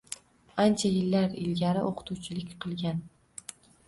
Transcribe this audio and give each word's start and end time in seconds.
Ancha 0.61 0.89
yillar 0.93 1.35
ilgari 1.41 1.83
o‘qituvchilik 1.89 2.57
qilgan. 2.65 3.05